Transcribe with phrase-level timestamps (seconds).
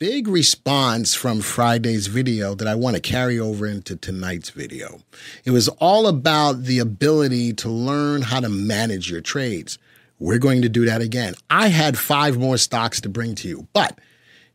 [0.00, 5.02] big response from Friday's video that I want to carry over into tonight's video.
[5.44, 9.78] It was all about the ability to learn how to manage your trades.
[10.18, 11.34] We're going to do that again.
[11.48, 14.00] I had five more stocks to bring to you, but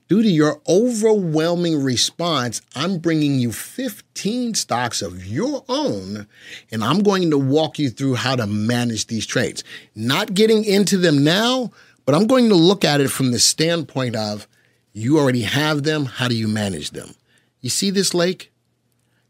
[0.10, 6.28] due to your overwhelming response, I'm bringing you 15 stocks of your own,
[6.70, 9.64] and I'm going to walk you through how to manage these trades.
[9.96, 11.72] Not getting into them now,
[12.06, 14.46] but I'm going to look at it from the standpoint of
[15.00, 16.06] you already have them.
[16.06, 17.16] How do you manage them?
[17.62, 18.52] You see this lake?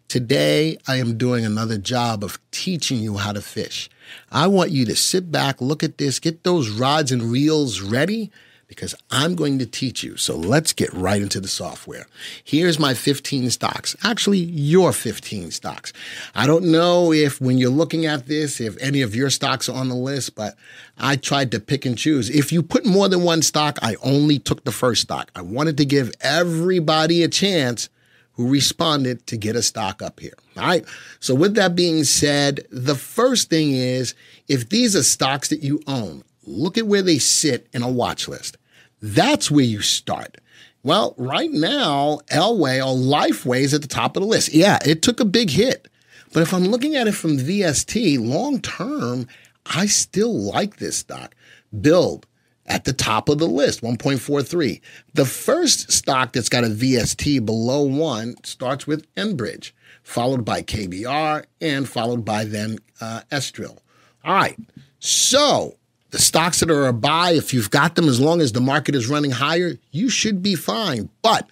[0.08, 3.90] Today, I am doing another job of teaching you how to fish.
[4.32, 8.32] I want you to sit back, look at this, get those rods and reels ready,
[8.70, 10.16] because I'm going to teach you.
[10.16, 12.06] So let's get right into the software.
[12.44, 13.96] Here's my 15 stocks.
[14.04, 15.92] Actually, your 15 stocks.
[16.36, 19.76] I don't know if when you're looking at this, if any of your stocks are
[19.76, 20.56] on the list, but
[21.00, 22.30] I tried to pick and choose.
[22.30, 25.32] If you put more than one stock, I only took the first stock.
[25.36, 27.90] I wanted to give everybody a chance
[28.34, 30.36] who responded to get a stock up here.
[30.56, 30.86] All right.
[31.20, 34.14] So with that being said, the first thing is
[34.48, 38.28] if these are stocks that you own, look at where they sit in a watch
[38.28, 38.58] list.
[39.02, 40.38] That's where you start.
[40.84, 44.54] Well, right now, Elway or Lifeway is at the top of the list.
[44.54, 45.88] Yeah, it took a big hit.
[46.32, 49.28] But if I'm looking at it from VST long term,
[49.66, 51.36] I still like this stock.
[51.82, 52.26] Build
[52.66, 54.80] at the top of the list, 1.43.
[55.14, 59.72] The first stock that's got a VST below one starts with Enbridge,
[60.04, 63.80] followed by KBR, and followed by then uh, Seadrill.
[64.24, 64.58] All right.
[65.00, 65.76] So
[66.12, 68.96] the stocks that are a buy, if you've got them as long as the market
[68.96, 71.10] is running higher, you should be fine.
[71.22, 71.48] But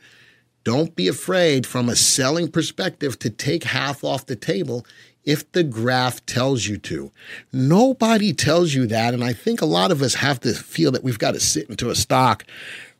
[0.64, 4.86] don't be afraid from a selling perspective to take half off the table
[5.24, 7.12] if the graph tells you to.
[7.54, 9.14] Nobody tells you that.
[9.14, 11.70] And I think a lot of us have to feel that we've got to sit
[11.70, 12.44] into a stock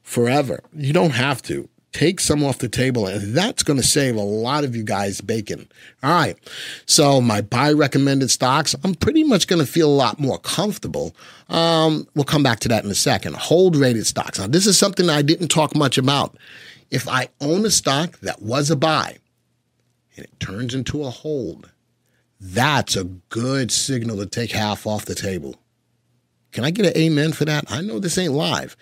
[0.04, 0.62] forever.
[0.74, 4.22] You don't have to take some off the table, and that's going to save a
[4.22, 5.68] lot of you guys bacon.
[6.04, 6.38] All right.
[6.86, 11.16] So, my buy recommended stocks, I'm pretty much going to feel a lot more comfortable.
[11.50, 13.36] Um, we'll come back to that in a second.
[13.36, 14.38] Hold rated stocks.
[14.38, 16.38] Now, this is something I didn't talk much about.
[16.92, 19.18] If I own a stock that was a buy
[20.16, 21.72] and it turns into a hold,
[22.40, 25.56] that's a good signal to take half off the table.
[26.52, 27.66] Can I get an amen for that?
[27.70, 28.76] I know this ain't live,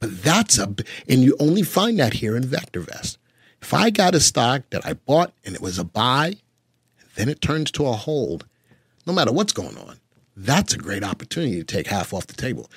[0.00, 0.74] but that's a,
[1.08, 3.16] and you only find that here in VectorVest.
[3.62, 6.36] If I got a stock that I bought and it was a buy,
[7.16, 8.46] then it turns to a hold,
[9.06, 9.98] no matter what's going on,
[10.36, 12.70] that's a great opportunity to take half off the table.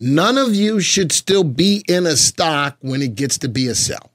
[0.00, 3.74] None of you should still be in a stock when it gets to be a
[3.74, 4.10] sell.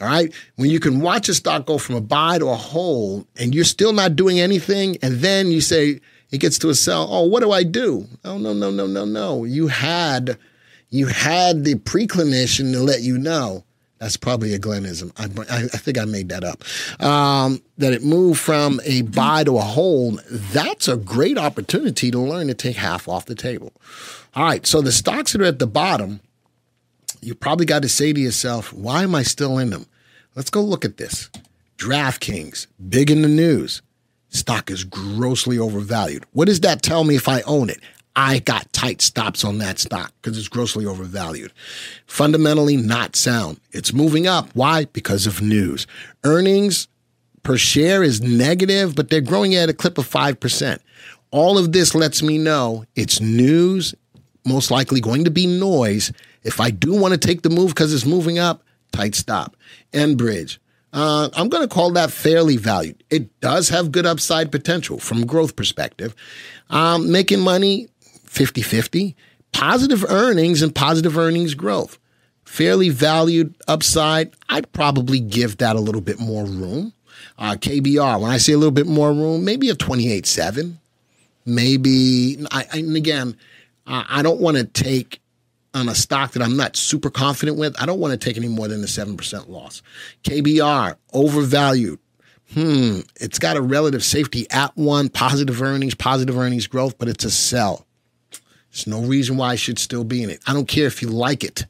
[0.00, 0.32] All right.
[0.56, 3.64] When you can watch a stock go from a buy to a hold and you're
[3.64, 6.00] still not doing anything, and then you say,
[6.34, 7.06] it gets to a sell.
[7.08, 8.08] Oh, what do I do?
[8.24, 9.44] Oh, no, no, no, no, no.
[9.44, 10.36] You had,
[10.90, 13.62] you had the preclinician to let you know.
[14.00, 15.12] That's probably a Glenism.
[15.16, 16.64] I, I, I think I made that up.
[17.00, 20.24] Um, that it moved from a buy to a hold.
[20.28, 23.72] That's a great opportunity to learn to take half off the table.
[24.34, 24.66] All right.
[24.66, 26.18] So the stocks that are at the bottom,
[27.20, 29.86] you probably got to say to yourself, why am I still in them?
[30.34, 31.30] Let's go look at this.
[31.78, 33.82] DraftKings, big in the news
[34.34, 36.26] stock is grossly overvalued.
[36.32, 37.80] What does that tell me if I own it?
[38.16, 41.52] I got tight stops on that stock because it's grossly overvalued.
[42.06, 43.60] Fundamentally not sound.
[43.72, 44.50] It's moving up.
[44.54, 44.84] Why?
[44.86, 45.86] Because of news.
[46.22, 46.86] Earnings
[47.42, 50.78] per share is negative, but they're growing at a clip of 5%.
[51.32, 53.94] All of this lets me know it's news,
[54.46, 56.12] most likely going to be noise.
[56.44, 58.62] If I do want to take the move because it's moving up,
[58.92, 59.56] tight stop.
[59.92, 60.58] Enbridge,
[60.94, 63.02] uh, I'm going to call that fairly valued.
[63.10, 66.14] It does have good upside potential from growth perspective.
[66.70, 67.88] Um, making money
[68.26, 69.16] 50 50,
[69.52, 71.98] positive earnings and positive earnings growth.
[72.44, 74.34] Fairly valued upside.
[74.48, 76.92] I'd probably give that a little bit more room.
[77.38, 80.78] Uh, KBR, when I say a little bit more room, maybe a 28 7.
[81.44, 83.36] Maybe, I, and again,
[83.86, 85.20] I don't want to take
[85.74, 88.48] on a stock that I'm not super confident with, I don't want to take any
[88.48, 89.82] more than a 7% loss.
[90.22, 91.98] KBR, overvalued.
[92.52, 97.24] Hmm, it's got a relative safety at one, positive earnings, positive earnings growth, but it's
[97.24, 97.86] a sell.
[98.70, 100.40] There's no reason why I should still be in it.
[100.46, 101.66] I don't care if you like it.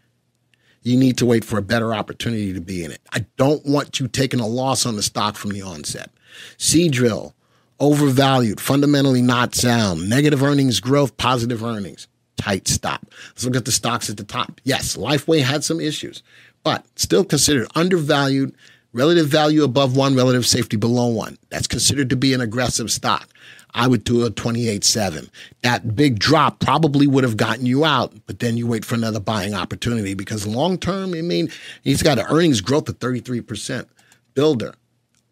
[0.83, 3.01] You need to wait for a better opportunity to be in it.
[3.13, 6.11] I don't want you taking a loss on the stock from the onset.
[6.59, 7.33] Seadrill,
[7.81, 12.07] overvalued, fundamentally not sound, negative earnings growth, positive earnings.
[12.37, 13.07] Tight stop.
[13.29, 14.61] Let's look at the stocks at the top.
[14.65, 16.23] Yes, Lifeway had some issues,
[16.63, 18.55] but still considered undervalued,
[18.93, 21.39] relative value above one, relative safety below one.
[21.51, 23.29] That's considered to be an aggressive stock.
[23.75, 25.29] I would do a 28.7.
[25.63, 29.19] That big drop probably would have gotten you out, but then you wait for another
[29.19, 31.51] buying opportunity because long term, I mean,
[31.83, 33.87] he's got an earnings growth of 33%.
[34.35, 34.75] Builder,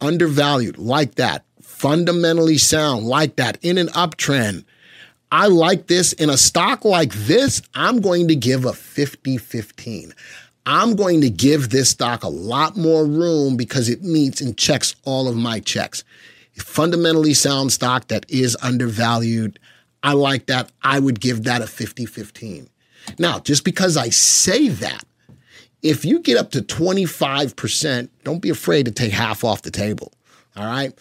[0.00, 1.44] undervalued, like that.
[1.60, 3.58] Fundamentally sound, like that.
[3.62, 4.64] In an uptrend.
[5.32, 6.12] I like this.
[6.12, 10.14] In a stock like this, I'm going to give a 50 15.
[10.64, 14.94] I'm going to give this stock a lot more room because it meets and checks
[15.04, 16.04] all of my checks
[16.60, 19.58] fundamentally sound stock that is undervalued.
[20.02, 20.70] I like that.
[20.82, 22.68] I would give that a 50 15.
[23.18, 25.04] Now, just because I say that,
[25.82, 30.12] if you get up to 25%, don't be afraid to take half off the table.
[30.56, 30.92] All right.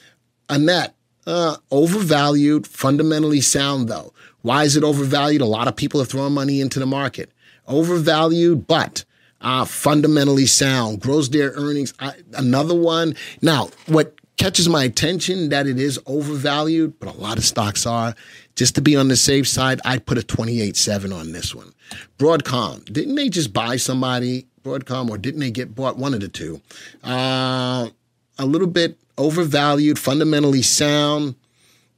[0.50, 0.96] Annette,
[1.28, 4.14] uh, overvalued, fundamentally sound though.
[4.42, 5.42] Why is it overvalued?
[5.42, 7.32] A lot of people are throwing money into the market.
[7.68, 9.06] Overvalued, but
[9.40, 11.94] uh, fundamentally sound, grows their earnings.
[12.00, 13.16] I, another one.
[13.42, 18.16] Now, what catches my attention that it is overvalued, but a lot of stocks are.
[18.56, 21.74] Just to be on the safe side, I'd put a 28.7 on this one.
[22.18, 25.98] Broadcom, didn't they just buy somebody, Broadcom, or didn't they get bought?
[25.98, 26.60] One of the two.
[27.04, 27.90] Uh,
[28.38, 31.36] a little bit overvalued, fundamentally sound.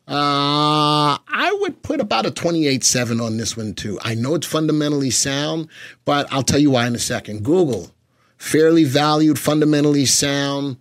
[0.06, 3.98] Uh, I would put about a 28.7 on this one too.
[4.02, 5.70] I know it's fundamentally sound,
[6.04, 7.44] but I'll tell you why in a second.
[7.44, 7.92] Google,
[8.38, 10.78] fairly valued, fundamentally sound.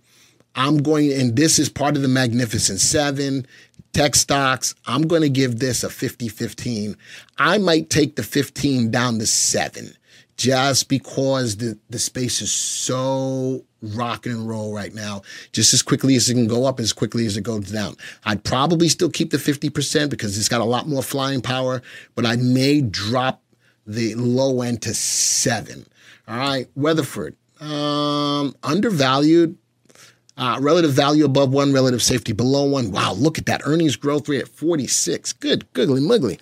[0.55, 3.47] I'm going, and this is part of the Magnificent Seven,
[3.93, 4.75] tech stocks.
[4.85, 6.97] I'm going to give this a 50 15.
[7.37, 9.95] I might take the 15 down to seven
[10.35, 15.21] just because the, the space is so rock and roll right now,
[15.51, 17.95] just as quickly as it can go up, as quickly as it goes down.
[18.25, 21.81] I'd probably still keep the 50% because it's got a lot more flying power,
[22.15, 23.41] but I may drop
[23.85, 25.85] the low end to seven.
[26.27, 29.57] All right, Weatherford, um, undervalued
[30.37, 32.91] uh, relative value above one, relative safety below one.
[32.91, 35.33] Wow, look at that earnings growth rate at 46.
[35.33, 36.39] Good, googly muggly.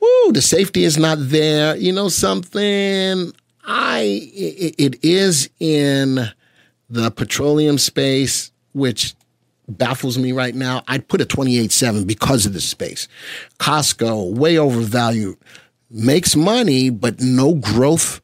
[0.00, 1.76] Woo, the safety is not there.
[1.76, 3.32] You know something?
[3.66, 4.00] I
[4.34, 6.28] it, it is in
[6.90, 9.14] the petroleum space, which
[9.68, 10.82] baffles me right now.
[10.88, 13.08] I'd put a 28.7 because of the space.
[13.58, 15.38] Costco, way overvalued,
[15.90, 18.20] makes money, but no growth.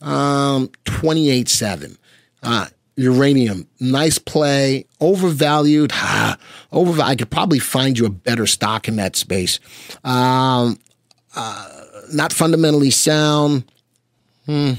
[0.00, 1.96] Um, 28.7.
[2.42, 2.66] Uh,
[2.96, 5.92] uranium, nice play, overvalued.
[6.72, 9.60] over, I could probably find you a better stock in that space.
[10.04, 10.78] Um,
[11.34, 13.64] uh, not fundamentally sound.
[14.46, 14.72] Hmm.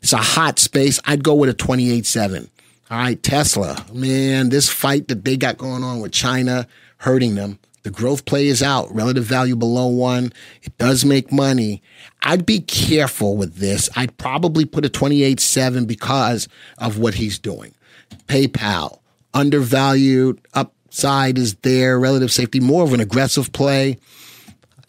[0.00, 1.00] It's a hot space.
[1.04, 2.48] I'd go with a 28.7.
[2.90, 3.84] All right, Tesla.
[3.92, 6.66] Man, this fight that they got going on with China
[6.98, 7.58] hurting them.
[7.82, 10.32] The growth play is out, relative value below one.
[10.62, 11.82] It does make money.
[12.22, 13.88] I'd be careful with this.
[13.96, 16.48] I'd probably put a 28.7 because
[16.78, 17.74] of what he's doing.
[18.26, 19.00] PayPal,
[19.32, 23.98] undervalued, upside is there, relative safety, more of an aggressive play.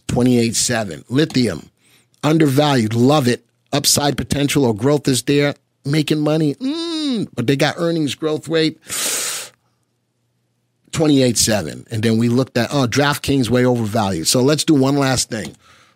[0.08, 1.06] 28.7.
[1.10, 1.70] Lithium,
[2.24, 3.46] undervalued, love it.
[3.72, 5.54] Upside potential or growth is there,
[5.86, 6.56] making money.
[6.56, 8.80] Mm, but they got earnings growth rate
[10.92, 11.92] 28.7.
[11.92, 14.28] And then we looked at, oh, DraftKings way overvalued.
[14.28, 15.56] So let's do one last thing.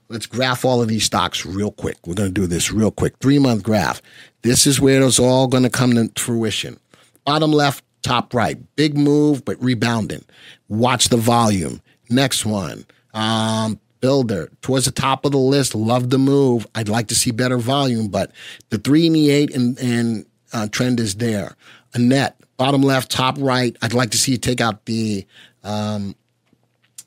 [0.10, 1.98] Let's graph all of these stocks real quick.
[2.06, 3.18] We're going to do this real quick.
[3.20, 4.02] Three month graph.
[4.42, 6.80] This is where it's all going to come to fruition.
[7.26, 8.58] Bottom left, top right.
[8.76, 10.24] Big move, but rebounding.
[10.68, 11.82] Watch the volume.
[12.10, 12.86] Next one.
[13.14, 15.74] Um, builder towards the top of the list.
[15.74, 16.68] Love the move.
[16.76, 18.32] I'd like to see better volume, but
[18.70, 21.56] the three and the eight and, and uh, trend is there.
[21.94, 23.78] Annette, bottom left, top right.
[23.82, 25.26] I'd like to see you take out the
[25.64, 26.16] um,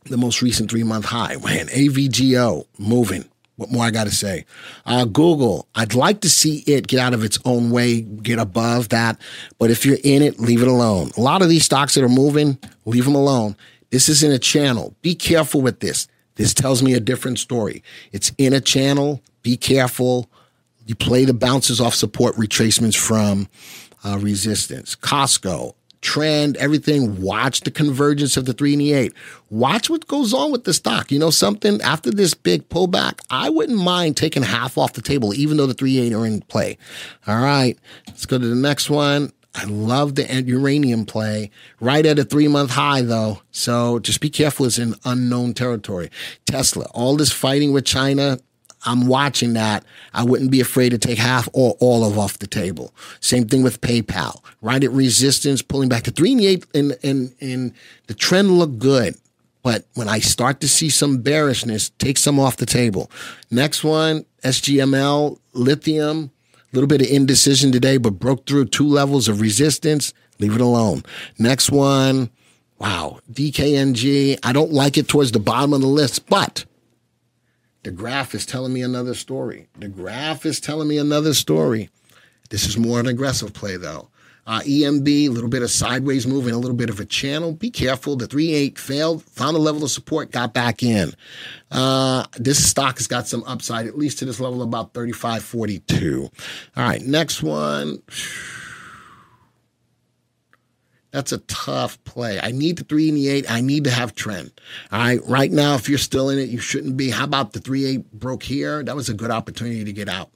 [0.04, 1.36] the most recent three month high.
[1.44, 3.26] Man, AVGO moving.
[3.56, 4.46] What more I got to say?
[4.86, 8.88] Uh, Google, I'd like to see it get out of its own way, get above
[8.88, 9.20] that.
[9.58, 11.10] But if you're in it, leave it alone.
[11.18, 13.54] A lot of these stocks that are moving, leave them alone.
[13.90, 14.94] This is in a channel.
[15.02, 16.08] Be careful with this.
[16.36, 17.82] This tells me a different story.
[18.12, 19.20] It's in a channel.
[19.42, 20.30] Be careful.
[20.86, 23.48] You play the bounces off support retracements from
[24.04, 24.94] uh, resistance.
[24.94, 27.20] Costco, trend, everything.
[27.20, 29.12] Watch the convergence of the three and the eight.
[29.50, 31.10] Watch what goes on with the stock.
[31.10, 31.80] You know something?
[31.82, 35.74] After this big pullback, I wouldn't mind taking half off the table, even though the
[35.74, 36.78] three eight are in play.
[37.26, 37.76] All right,
[38.06, 39.32] let's go to the next one.
[39.56, 41.50] I love the uranium play.
[41.80, 43.42] Right at a three month high, though.
[43.50, 44.66] So just be careful.
[44.66, 46.10] It's in unknown territory.
[46.44, 48.38] Tesla, all this fighting with China,
[48.84, 49.84] I'm watching that,
[50.14, 52.94] I wouldn't be afraid to take half or all of off the table.
[53.20, 54.42] Same thing with PayPal.
[54.62, 57.72] Right at resistance, pulling back to three and eight, and and and
[58.06, 59.16] the trend looked good.
[59.62, 63.10] But when I start to see some bearishness, take some off the table.
[63.50, 66.30] Next one, SGML, lithium,
[66.76, 70.12] little bit of indecision today, but broke through two levels of resistance.
[70.38, 71.02] Leave it alone.
[71.38, 72.30] Next one,
[72.78, 74.38] wow, DKNG.
[74.42, 76.66] I don't like it towards the bottom of the list, but
[77.82, 79.68] the graph is telling me another story.
[79.78, 81.88] The graph is telling me another story.
[82.50, 84.08] This is more an aggressive play, though.
[84.46, 87.52] Uh, ENB, a little bit of sideways moving, a little bit of a channel.
[87.52, 88.16] Be careful.
[88.16, 91.12] The 3 8 failed, found a level of support, got back in.
[91.70, 96.22] Uh, this stock has got some upside, at least to this level, about 35.42.
[96.24, 96.30] All
[96.76, 98.02] right, next one.
[101.10, 102.38] That's a tough play.
[102.38, 103.50] I need the three and the eight.
[103.50, 104.52] I need to have trend.
[104.92, 105.20] All right.
[105.26, 107.08] Right now, if you're still in it, you shouldn't be.
[107.08, 108.82] How about the three eight broke here?
[108.82, 110.30] That was a good opportunity to get out.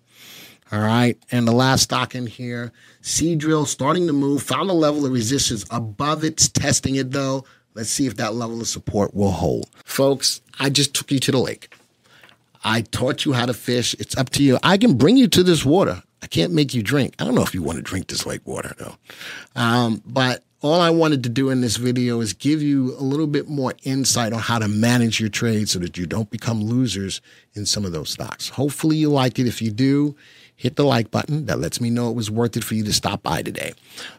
[0.73, 1.19] All right.
[1.33, 2.73] And the last stock in here,
[3.03, 7.45] Seadrill starting to move, found a level of resistance above it, testing it though.
[7.75, 9.69] Let's see if that level of support will hold.
[9.85, 11.75] Folks, I just took you to the lake.
[12.63, 13.95] I taught you how to fish.
[13.99, 14.59] It's up to you.
[14.63, 16.03] I can bring you to this water.
[16.23, 17.15] I can't make you drink.
[17.19, 18.97] I don't know if you want to drink this lake water though.
[19.57, 23.27] Um, but all I wanted to do in this video is give you a little
[23.27, 27.23] bit more insight on how to manage your trade so that you don't become losers
[27.55, 28.51] in some of those stocks.
[28.51, 29.47] Hopefully you liked it.
[29.47, 30.15] If you do,
[30.61, 31.47] hit the like button.
[31.47, 33.73] That lets me know it was worth it for you to stop by today.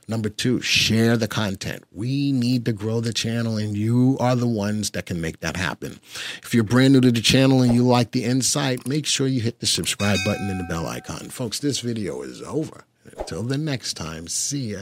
[0.08, 1.84] Number two, share the content.
[1.92, 5.56] We need to grow the channel and you are the ones that can make that
[5.56, 6.00] happen.
[6.42, 9.40] If you're brand new to the channel and you like the insight, make sure you
[9.40, 11.30] hit the subscribe button and the bell icon.
[11.30, 12.86] Folks, this video is over.
[13.18, 14.80] Until the next time, see ya.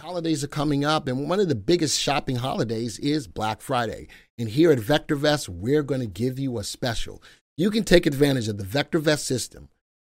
[0.00, 4.06] Holidays are coming up, and one of the biggest shopping holidays is Black Friday.
[4.38, 7.22] And here at VectorVest, we're going to give you a special.
[7.56, 9.68] You can take advantage of the VectorVest system.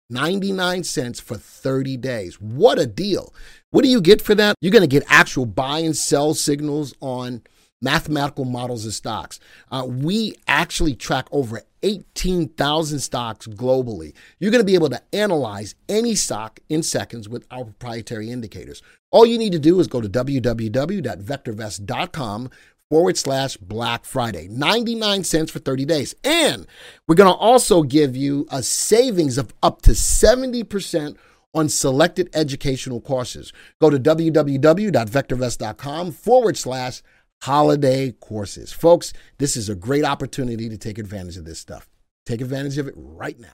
[0.09, 2.39] 99 cents for 30 days.
[2.39, 3.33] What a deal.
[3.71, 4.55] What do you get for that?
[4.61, 7.41] You're going to get actual buy and sell signals on
[7.81, 9.39] mathematical models of stocks.
[9.71, 14.13] Uh, we actually track over 18,000 stocks globally.
[14.39, 18.81] You're going to be able to analyze any stock in seconds with our proprietary indicators.
[19.11, 22.49] All you need to do is go to www.vectorvest.com
[22.89, 24.47] forward slash Black Friday.
[24.49, 26.15] 99 cents for 30 days.
[26.23, 26.65] And
[27.07, 31.17] we're going to also give you a savings of up to 70%
[31.53, 33.53] on selected educational courses.
[33.79, 37.01] Go to www.vectorvest.com forward slash
[37.41, 38.73] holiday courses.
[38.73, 41.87] Folks, this is a great opportunity to take advantage of this stuff.
[42.25, 43.53] Take advantage of it right now.